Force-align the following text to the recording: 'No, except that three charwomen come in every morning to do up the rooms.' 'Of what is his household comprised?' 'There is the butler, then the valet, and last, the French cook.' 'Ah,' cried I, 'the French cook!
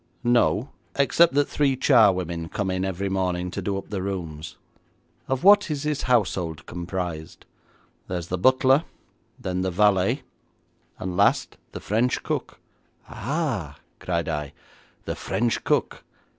'No, 0.23 0.69
except 0.95 1.35
that 1.35 1.47
three 1.47 1.75
charwomen 1.75 2.49
come 2.49 2.71
in 2.71 2.83
every 2.83 3.07
morning 3.07 3.51
to 3.51 3.61
do 3.61 3.77
up 3.77 3.91
the 3.91 4.01
rooms.' 4.01 4.57
'Of 5.27 5.43
what 5.43 5.69
is 5.69 5.83
his 5.83 6.01
household 6.01 6.65
comprised?' 6.65 7.45
'There 8.07 8.17
is 8.17 8.29
the 8.29 8.37
butler, 8.39 8.83
then 9.39 9.61
the 9.61 9.69
valet, 9.69 10.23
and 10.97 11.15
last, 11.15 11.55
the 11.73 11.79
French 11.79 12.23
cook.' 12.23 12.59
'Ah,' 13.09 13.77
cried 13.99 14.27
I, 14.27 14.53
'the 15.05 15.15
French 15.15 15.63
cook! 15.63 16.03